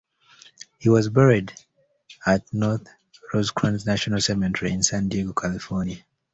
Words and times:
He 0.79 0.89
was 0.89 1.09
buried 1.09 1.53
at 2.25 2.49
Fort 2.49 2.87
Rosecrans 3.35 3.85
National 3.85 4.19
Cemetery 4.19 4.71
in 4.71 4.81
San 4.81 5.09
Diego, 5.09 5.31
California. 5.31 5.97